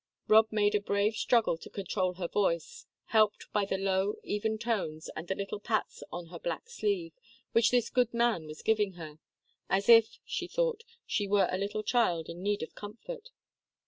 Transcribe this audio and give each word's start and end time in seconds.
Rob 0.27 0.47
made 0.51 0.73
a 0.73 0.81
brave 0.81 1.15
struggle 1.15 1.59
to 1.59 1.69
control 1.69 2.15
her 2.15 2.27
voice, 2.27 2.87
helped 3.09 3.45
by 3.53 3.65
the 3.65 3.77
low, 3.77 4.15
even 4.23 4.57
tones, 4.57 5.11
and 5.15 5.27
the 5.27 5.35
little 5.35 5.59
pats 5.59 6.01
on 6.11 6.29
her 6.29 6.39
black 6.39 6.67
sleeve 6.71 7.13
which 7.51 7.69
this 7.69 7.91
good 7.91 8.11
man 8.11 8.47
was 8.47 8.63
giving 8.63 8.93
her 8.93 9.19
as 9.69 9.87
if, 9.89 10.17
she 10.25 10.47
thought, 10.47 10.83
she 11.05 11.27
were 11.27 11.47
a 11.51 11.57
little 11.59 11.83
child 11.83 12.29
in 12.29 12.41
need 12.41 12.63
of 12.63 12.73
comfort. 12.73 13.29